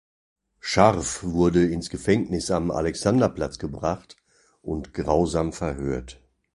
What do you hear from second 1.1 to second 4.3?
wurde ins Gefängnis am Alexanderplatz gebracht